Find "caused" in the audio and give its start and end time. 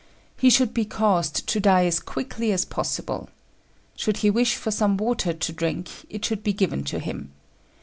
0.83-1.45